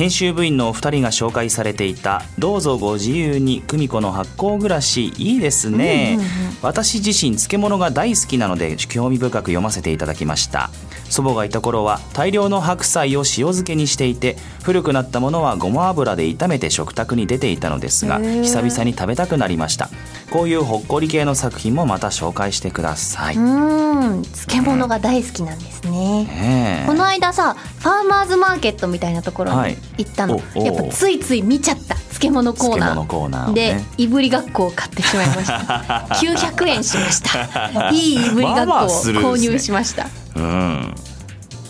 [0.00, 6.18] 編集部員のお二人が紹介されていたどうぞご自由に久美子の発酵暮らしいいですね、
[6.62, 10.70] 私自身漬物が大好きなので興味深く読ませていただきました。
[11.10, 19.90] 祖母がいた頃は大量の白菜を塩漬けにしていて古くなったものはごま油で炒めて食卓に出ていたのですが久々に食べたくなりました。
[20.30, 24.22] こういうほっこり系の作品もまた紹介してください、うーん。
[24.22, 26.24] 漬物が大好きなんですね。
[26.24, 26.86] ねえ。
[26.86, 29.72] この間さファーマーズマーケットみたいなところはい。
[29.72, 31.96] に行ったの、やっぱついつい見ちゃった。
[32.20, 33.06] 漬物コーナー。
[33.06, 36.06] ーナーをでねいぶりがっこを買ってしまいました。
[36.14, 37.90] 900円しました。
[37.90, 40.08] いいいぶりがっこを購入しました。
[40.36, 40.94] うん。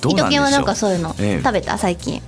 [0.01, 0.41] どう伊藤なんでしょう。
[0.41, 1.15] 健はなんかそういうの？
[1.19, 1.43] ええ。
[1.43, 1.79] 食べた？
[1.79, 2.21] 最近。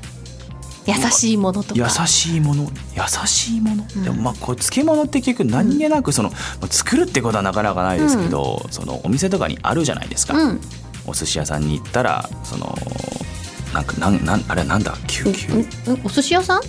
[0.85, 1.81] 優しいものとか。
[1.81, 2.65] 優しいもの？
[2.65, 10.61] 優しいもの、でもまあこう漬物って結局何気なくその、まあ作るってことはなかなかないですけど、そのお店とかにあるじゃないですか、うん。
[11.07, 12.77] お寿司屋さんに行ったらその
[13.73, 14.95] なんかなんなんあれなんだ？
[15.07, 15.67] 救急、うん
[16.05, 16.61] お寿司屋さん？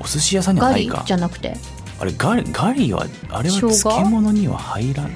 [0.00, 1.02] お寿司屋さんにはないか。
[1.06, 1.56] じゃなくて？
[1.98, 3.90] あれガリガリはあれは生姜？
[3.90, 5.10] 漬物には入らん。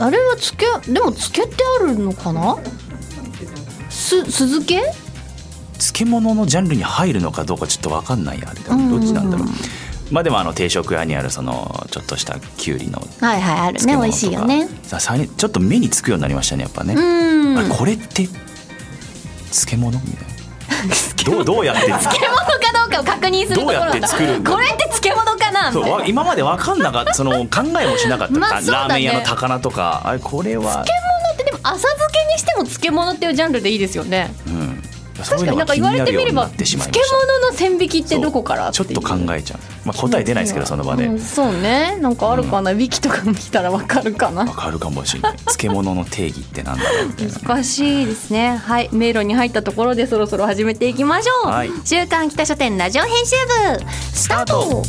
[0.00, 2.56] あれは漬けでも漬けってあるのかな？
[3.90, 4.82] す酢漬け？
[5.74, 8.42] 漬物のジャンルに入るのかどうかちょっと分かんない。
[8.44, 9.00] あれうんうんうん。
[9.00, 9.48] どっちなんだろう、
[10.10, 13.96] まあでもあの定食屋にあるそのちょっとしたきゅうりのはいはいある漬物とか。
[13.96, 14.68] ね美味しいよね。
[14.82, 17.58] ささちょっと目につくようになりましたねやっぱね、うん。
[17.58, 18.26] あれこれって
[19.52, 19.98] 漬物？
[20.00, 20.35] みたいな
[21.24, 21.60] どうど。
[21.60, 24.50] うやって漬物かどうかを確認するどうやって作るんだ？
[24.50, 27.14] これって漬物かなみそう今まで分かんなかった。
[27.14, 28.40] その考えもしなかった、ね。
[28.40, 30.02] ラーメン屋の高菜とか。
[30.04, 30.84] あれこれは。
[30.84, 30.92] 漬
[31.22, 34.32] 物ってでも浅漬けにしても漬物っていうジャンルでいいですよね。
[34.46, 34.65] うん
[35.24, 36.86] 確かになんか言われてみれば漬物
[37.48, 41.06] の線引きってどこからちょっと考えちゃう、まあ、答え出ないですけどその場で。
[41.06, 41.96] うんそうね。
[42.00, 44.44] なんかあるかな、ウィキとか見たらわかるかな。
[44.44, 45.36] 分かるかもしれない。
[45.36, 48.56] 漬物の定義ってなんだろうみたいな難しいですね。
[48.56, 48.88] はい。
[48.92, 51.70] 迷路に入ったところでそろそろ始めていきましょう、はい。
[51.84, 53.36] 週刊北書店ラジオ編集
[53.80, 54.82] 部スタート。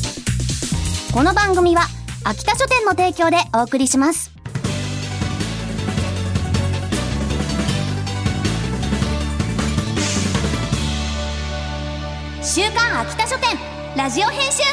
[1.14, 1.84] この番組は
[2.24, 4.37] 秋田書店の提供でお送りします
[12.58, 13.56] 週刊秋田書店
[13.96, 14.64] ラジオ編集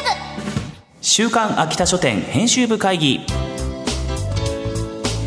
[1.01, 3.19] 週刊秋田書店編集部会議。
[3.19, 3.25] 部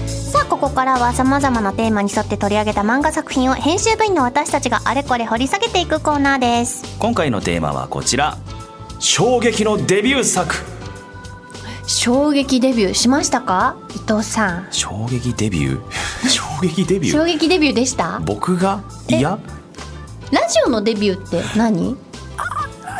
[0.09, 6.83] さあここからはさまざまなテーマに沿って取り上げた漫画作品を編集部員の私たちがあれこれ掘り下げていくコーナーです。
[6.99, 8.37] 今回のテーマはこちら。
[8.99, 10.57] 衝撃のデビュー作。
[11.87, 13.77] 衝撃デビューしましたか？
[13.95, 14.67] 伊藤さん。
[14.73, 15.91] 衝撃デビュー？
[16.29, 18.19] 衝撃デビュ衝ー撃デビューでした？
[18.25, 18.81] 僕が？
[19.09, 19.39] いや？
[20.33, 21.93] ラジオのデビューって何？
[21.93, 21.97] ラ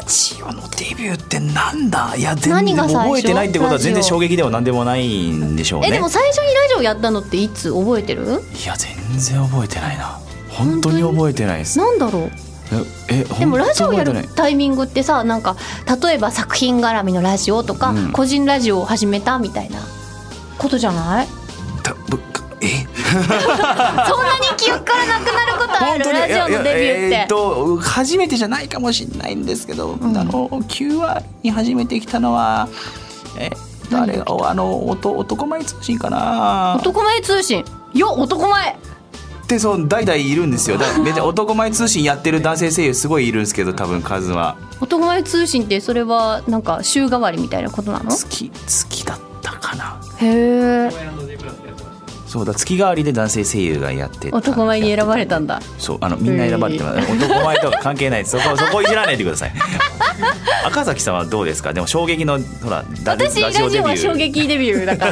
[0.09, 2.15] ジオのデビューってなんだ？
[2.17, 5.89] いや全然覚えてないってことは全然衝撃では何でもないんでしょうね。
[5.89, 8.25] えでも最初にラジオやったのっていつ覚えてる？
[8.25, 10.19] いや全然覚えてないな。
[10.51, 11.79] 本当に覚えてないです。
[11.79, 12.31] なんだろう
[13.11, 15.57] ええでもラジオやるタイミングってさなんか
[16.03, 18.13] 例えば作品絡みのラジオとか、うん。
[18.13, 19.79] 個人ラジオを始めたみたいな
[20.59, 21.29] ことじゃない？
[23.09, 26.05] そんなに記憶からなくなることある？
[26.13, 32.69] ラジオのデビューって、えーっと初めてじゃないかもしれないんですけど、あの9話に初めて来たのは
[33.39, 33.51] え
[33.95, 36.77] あれあのおと男前通信かな。
[36.81, 37.65] 男前通信？
[37.95, 38.77] よ男前。
[39.49, 40.77] でそう代々いるんですよ。
[40.77, 44.57] だ 別に男前通信やってる男性声優すごいいるんですけど多分数は。
[44.81, 48.11] 男前通信ってそれはなんか週替わりみたいなことなの？
[48.11, 49.99] 月月だったかな。
[50.21, 50.91] へえ
[52.29, 55.61] そうだ月替わりで男性声優がやってた男前に選ばれたんだ。
[55.79, 57.11] そうあのみんな選ばれてます。
[57.13, 58.39] 男前とか関係ないです。
[58.39, 59.53] そこそこいじらないでください。
[60.67, 61.73] 赤崎さんはどうですか？
[61.73, 65.07] でも衝撃のほらラ私ラジオは衝撃デビューだか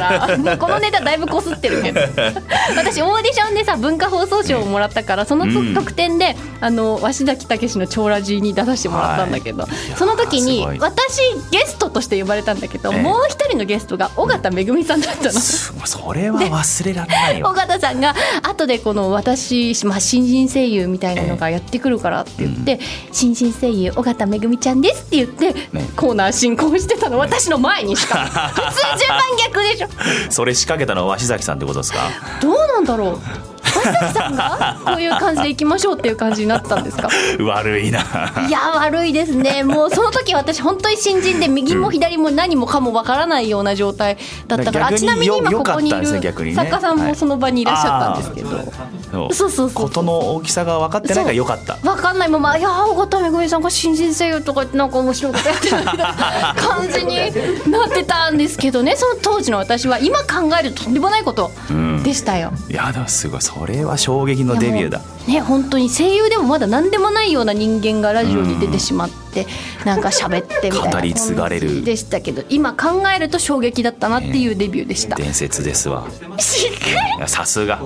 [0.45, 0.57] ら。
[0.57, 2.01] このネタだいぶこすってるけど。
[2.77, 9.71] 私オーディションでさ文化放送賞をもらったからその特典であの鷲崎武の超ラジに出させてもらったんだけど、はい。
[9.95, 11.21] その時に私
[11.51, 13.01] ゲストとして呼ばれたんだけど、ええ。
[13.01, 15.31] もう一人のゲストが尾形めぐみさんだったの。
[15.31, 17.53] すそれは忘れられ尾よ。
[17.53, 18.13] 形さんが
[18.43, 22.79] 後でこの私、まあ、新人声優みたいなのがやってくるからって言って、
[23.11, 25.87] 新人声優尾形めぐみちゃんですって言って、ね。
[25.95, 28.17] コーナー進行してたの私の前にしか。
[28.53, 29.87] 普通順番逆でしょ。
[30.29, 31.99] それ仕掛けたのは鷲崎さんってことですか？
[32.41, 33.19] どうなんだろう
[33.93, 37.09] 崎さんがこういう感じでいきましょうっていう感じになったんですか？
[37.39, 37.99] 悪いな。
[38.47, 39.63] いや悪いですね。
[39.63, 44.17] もうその時私本当に新人で右も左も何もかもわからないような状態
[44.47, 49.33] だったから、あ逆にちなみに今よここにいる作家さんもその場にいらっしゃったんですけど、そう。
[49.33, 51.77] そうそうそうことの大きさが分かってないからよかった。
[51.87, 52.29] わかんない。
[52.29, 57.15] まま「いやー尾形めぐみさんが新人声優とか言ってなんか面白いことやってるみたいな感じに
[57.71, 58.95] なってたんですけどね。
[58.95, 61.51] その当時の私は今考えるととんでもないこと
[62.03, 62.51] でしたよ。
[62.69, 63.41] いやでもすごい。
[63.41, 65.01] それは衝撃のデビューだ。
[65.27, 69.45] ね本当に声優でもまだ何でもないような人間がラジオに出てしまって、
[69.85, 75.15] なんか喋ってみたいな語り継がれるでしたけど今考えると衝撃だったなっていうデビューでした。
[75.17, 76.07] 伝説ですわ。
[77.27, 77.81] さすが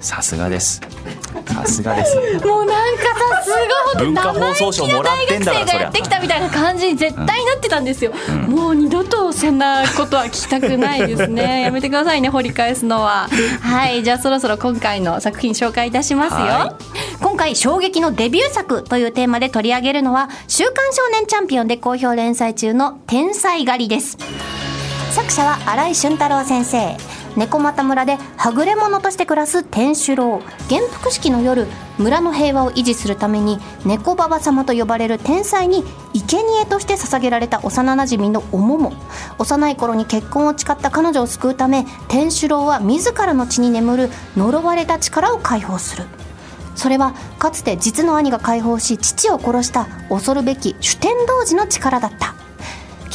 [0.00, 0.80] さすがです。
[1.46, 2.16] さすがです。
[2.46, 3.50] もうなんかさす
[3.96, 8.12] が文化放送賞もらってんだから生意気な大学生がやってきたみたいな感じに絶対なってたんですよ、
[8.48, 11.62] もう二度とそんなことは聞きたくないですね。
[11.66, 13.28] やめてくださいね掘り返すのは。
[13.60, 16.74] はいじゃあそろそろ今回の作品紹介いたしますよ、は
[17.20, 24.18] 今回衝撃のデビュー作というテーマで取り上げるのは週刊少年チャンピオンで好評連載中の天才狩りです。
[25.12, 31.66] 作者は新井俊太郎先生猫又村ではぐれ者として暮らす天守郎元服式の夜
[31.98, 35.84] 村の平和を維持するために猫ババ様と呼ばれる天才に
[36.14, 38.92] 生贄として捧げられた幼なじみのおもも。
[39.38, 46.04] 幼い頃に結婚を誓った彼女を救うため天守郎は自らの血に眠る呪われた力を解放する。
[46.74, 52.45] それはかつて実の兄が解放し父を殺した恐るべき主天童子の力だった。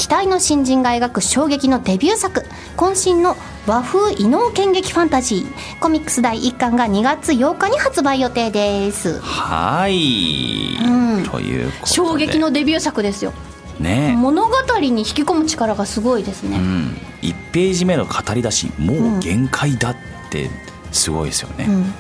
[0.01, 2.44] 期待の新人が描く衝撃のデビュー作
[2.75, 3.38] 渾身の
[3.68, 5.80] 和風異能剣劇ファンタジー。
[5.80, 9.19] コミックス第1巻が2月8日に発売予定です。
[9.19, 11.24] はい、うん。
[11.24, 13.31] という衝撃のデビュー作ですよ。
[13.80, 14.15] ね。
[14.18, 19.95] 物語に引き込む力がすごいですね、うん、1ページ目の語り出しもう限界だっ
[20.31, 20.50] て
[20.92, 21.94] すごいですよね、うん。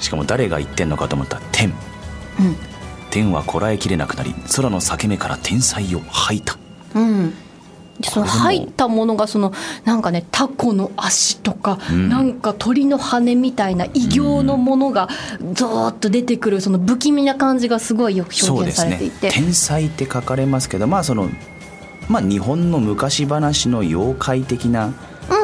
[0.00, 1.68] しかも誰が言ってんのかと思ったら天。
[1.68, 1.70] う
[2.42, 2.56] ん。
[3.10, 6.58] 天はこらえきれなくなり空の裂け目から天才を吐いた
[6.94, 7.34] うん。
[8.00, 9.52] でその入ったものがその
[9.84, 12.08] なんかねタコの足とか、ん。
[12.08, 15.08] なんか鳥の羽みたいな異形のものが
[15.52, 18.90] ゾーッと出てくるその不気味な感じがすごいよく表現そうですね。
[18.92, 21.28] されていて、天才って書かれますけどまあその
[22.08, 24.94] まあ日本の昔話の妖怪的な、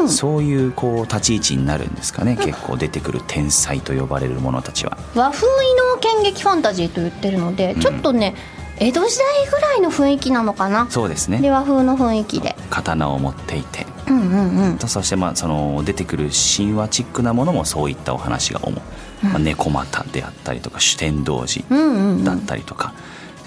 [0.00, 0.08] うん。
[0.08, 4.96] そういうこう立ち位置になるんですかね、結構出てくる天才と呼ばれる者たちは。
[5.14, 5.50] 和風異
[5.93, 8.35] 能剣劇ファンタジーと言ってるので、ちょっとね
[8.79, 10.88] 江戸時代ぐらいの雰囲気なのかな？
[10.91, 11.41] そうですね。
[11.41, 12.56] で和風の雰囲気で。
[12.71, 13.87] 刀を持っていて。
[14.09, 14.79] うんうんうん。
[14.79, 18.81] そしてまあその出てくる神話チックなものもそういったお話が主、
[19.23, 22.25] まあ、猫又であったりとか主天童子うんうんうん。
[22.25, 22.94] だったりとか、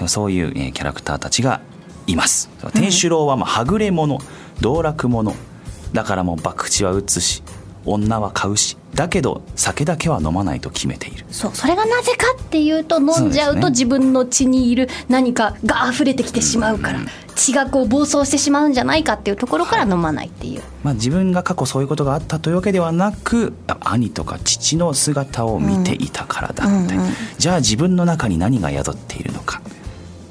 [0.07, 1.61] そういう、えーキャラクターたちが
[2.07, 2.49] います。
[2.73, 4.19] 天守郎はまあはぐれ者
[4.61, 5.33] 道楽者。
[5.93, 7.43] だからもう博打は打つし
[7.87, 11.25] 女は買うしだけど酒だけは飲まないと決めている。
[11.29, 16.99] そうそれがなぜかっていうと飲んじゃうと自分の血にいる何かが溢れてきてしまうから、
[17.35, 27.13] 血がこう暴走してしまうんじゃないかっていうところから飲まないっていう、まあ、自分が過去そういうことがあったというわけではなく兄とか父の姿を見ていたからだって、うんうん。
[27.37, 29.61] じゃあ自分の中に何が宿っているのか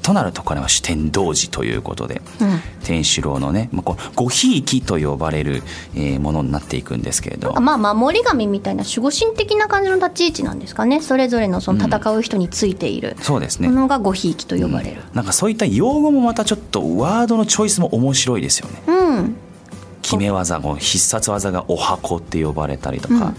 [0.07, 2.61] となるとこれは主天童子ということで、うん。
[2.85, 5.63] 天守郎のね、まあ、こうごひいきと呼ばれる、
[5.95, 7.53] えーものになっていくんですけれど。
[7.59, 11.01] まあ守り神みたいな守護神的な感じの立ち位置なんですかね。
[11.01, 13.17] それぞれのその戦う人についている。
[13.19, 13.67] そうですね。
[13.67, 15.01] ものがごひいきと呼ばれる。
[15.13, 18.83] なんかそういった用語もまたちょっとワードのチョイスも面白いですよね。
[18.87, 19.35] うん。
[20.01, 23.33] 決め技こう必殺技がお箱って呼ばれたりとか、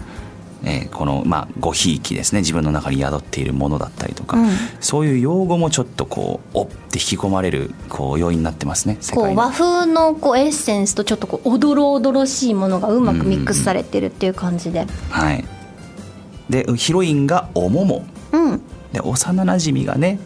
[0.63, 2.41] えーこのまあごひいきですね。
[2.41, 4.49] 自分の中に宿っているものだったりとか、うん。
[4.79, 8.97] そういう用語もちょっとこうおって引き込まれるこう要因になってますね。
[9.13, 14.85] こう和風のこうエッセンスとちょっとこうおどろおどろしいものがうまくミックスされてるっていう感じで。
[15.09, 15.45] はい。
[16.49, 18.05] でヒロインがおもも。
[18.33, 18.61] うん。
[18.91, 20.19] で幼なじみがね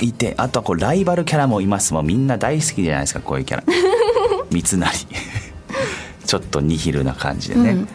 [0.00, 1.94] いてあとはこうライバルキャラもいます。
[1.94, 3.64] もうみんな大好きじゃないですかこういうキャラ。
[4.50, 4.86] 三成。
[6.26, 7.88] ちょっとニヒルな感じでね、うん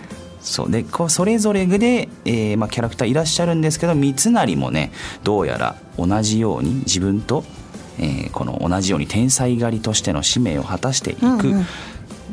[0.44, 0.72] そう。
[0.72, 4.92] でこうそれぞれで、えーまあ、キャラクターいらっしゃるんですけど三成もね
[5.24, 7.44] どうやら同じように自分と、
[7.98, 11.66] えーこの同じように天才狩りとしての使命を果たしていく、うん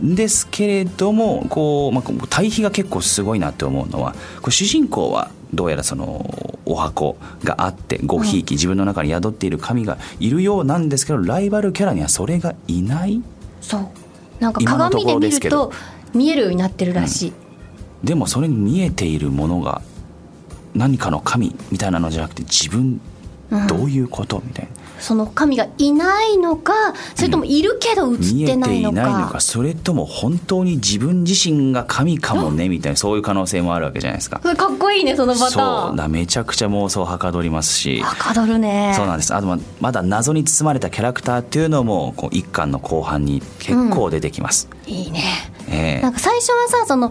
[0.02, 0.14] うん。
[0.14, 4.14] ですけれどもこう、まあ、対比が結構すごいなって思うのは
[4.48, 13.22] 主人公はどうやらそのお箱があってごひいき、自分の中に宿っている神がいるようなんですけどライバルキャラにはそれがいない
[13.60, 13.88] そう。
[14.38, 15.72] なんか鏡で見ると
[16.14, 17.32] 見えるようになってるらしい、
[18.04, 19.82] でもそれに見えているものが
[20.74, 23.00] 何かの神みたいなのじゃなくて自分
[23.68, 24.70] どういうことみたいな。
[25.00, 26.74] その神がいないのか
[27.14, 29.32] それともいるけど映見えってないのていないのか。
[29.32, 34.40] かそれとも本当に自分自身が神かもねみたいなそういう可能性もあるわけじゃないですか。
[34.42, 38.00] それかっこいいねそのパタそうーンだめちゃくちゃ妄想はかどりますし。
[38.02, 38.92] はかどるね。
[38.94, 39.34] そうなんです。
[39.34, 45.24] あとままだ謎に包まれたキャラクターっていうのもこう一巻の後半に結構出てきます、いいね。
[45.70, 46.02] ええ。
[46.02, 47.10] なんか最初はさその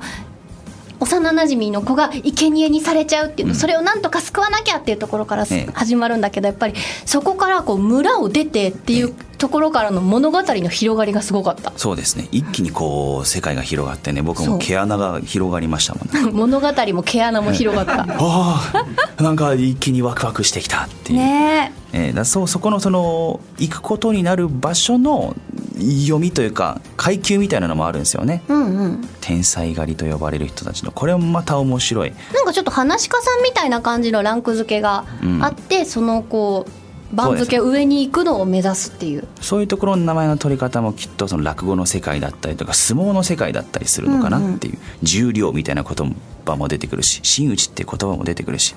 [1.00, 6.74] 幼馴染の子が生贄にされちゃうっていう、それをなんとか救わなきゃっていうところから始まるんだけどやっぱり
[7.06, 11.72] そこからこう村を出てっていうところからの物語の広がりがすごかった。
[11.78, 12.28] そうですね。
[12.32, 16.32] 一気にこう世界が広がってね僕も毛穴が広がりましたもんね。
[16.36, 18.02] 物語も毛穴も広がった。
[18.20, 18.86] あ
[19.18, 22.10] あなんか一気にワクワクしてきたっていう、ねえ。
[22.12, 25.36] ーだそうそこのその行くことになる場所の
[25.80, 28.44] 読みというか階級みたいなのもあるんですよね。
[28.50, 29.10] えうんうん。
[29.22, 30.92] 天才狩りと呼ばれる人たちの。
[30.92, 32.14] これもまた面白い。
[32.34, 35.06] なんかちょっと話し家さんみたいな感じのランク付けが
[35.42, 39.28] あって、そのこう番付上に行くのを目指すっていう。
[39.42, 48.76] そういうところの名前の取り方もきっとその落語の世界だったりとか相撲の世界だったりするのかなっていう、重量みたいな言葉も出てくるし真打ちっていう言葉も出てくるし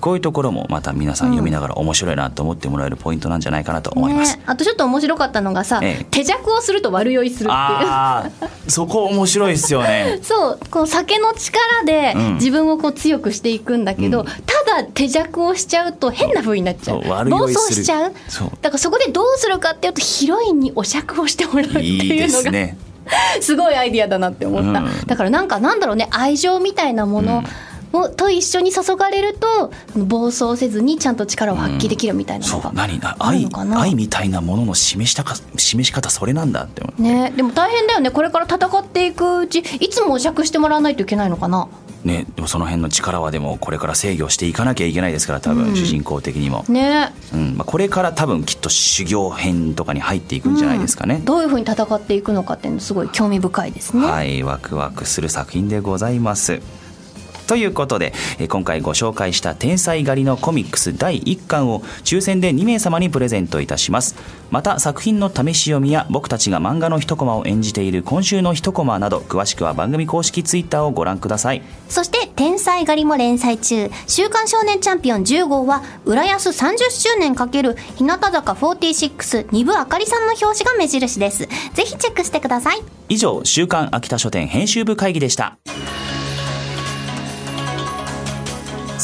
[0.00, 4.36] こういうところもまた皆さん読みながら面白いなと思ってもらえるポイントなんじゃないかなと思います。
[4.36, 6.06] ね、あとちょっと面白かったのがさ、ええ。
[6.10, 8.70] 手弱をすると悪酔いするっていう。
[8.70, 10.18] そこ面白いですよね。
[10.22, 12.34] そうこの酒の力でうん。
[12.34, 14.26] 自分をこう強くしていくんだけど、うん。
[14.26, 14.32] た
[14.82, 17.00] だ手弱をしちゃうと変な風になっちゃう。
[17.28, 18.12] 暴走しちゃう。
[18.28, 18.50] そう。
[18.62, 22.76] だからそこでどうするかっていうとヒロインにお酌をしてもらうっていうのがすね。
[23.40, 25.06] すごいアイディアだなって思った、うん。
[25.06, 27.42] だからなんかなんだろうね愛情みたいなもの
[27.92, 36.82] を、と一緒に注がれると暴走せずにちゃんと力を発揮できるみたいなそうのが何なある愛愛みたいなものの示したか示し方それなんだって。
[36.98, 38.10] ね、でも大変だよね。
[38.10, 41.68] これから戦っていくうちいつもお酌してもらわないといけないのかな？
[42.04, 47.56] ね、でもその辺の力はでもこれから制御していかなきゃいけないですから多分、主人公的にも、ねうん。
[47.56, 54.06] まあ、これから多分きっと修行編とかに入っていくんじゃないですかね、どういうふうに戦っていくのかっていうのすごい興味深いですね。
[54.06, 54.44] はい。
[54.44, 56.60] ワクワクする作品でございます
[57.46, 64.14] ということでえー今回ご紹介した「天才狩りのコミックス」第1巻を抽選で2名様にプレゼントいたします。
[64.50, 71.62] また作品の試し読みや僕たちが漫画の一コマを演じている今週の一コマなど詳しくは番組公式ツイッターをご覧ください。
[71.88, 81.48] そして天才狩りも連載中「週刊少年チャンピオン10号」は浦安30周年×日向坂46二部あかりさんの表紙が目印です。
[81.74, 82.82] ぜひチェックしてください。
[83.08, 85.58] 以上「週刊秋田書店編集部会議」でした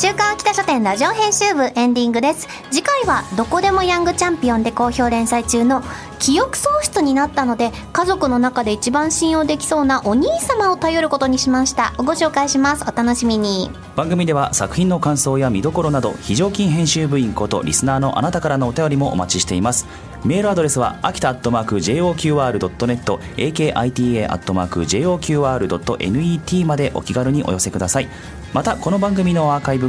[0.03, 2.49] 週刊秋田書店ラジオ編集部エンディングです。
[2.73, 5.81] 次回はどこでもヤングチャンピオンで好評連載中の
[6.19, 11.95] 記憶喪失になったので家族の中で一番信用できそうなお兄様を頼ることにしました。
[11.99, 12.83] ご紹介します。
[12.83, 13.71] お楽しみに。
[13.95, 19.87] 番組では作品の感想や見どころなど非常勤編集部員ことリスナーのあなたからのお便りもお待ちしています。
[20.25, 28.09] メールアドレスは秋田アットマーク JOQR.net akita アットマーク JOQR.net までお気軽にお寄せください。
[28.53, 29.89] またこの番組のアーカイブ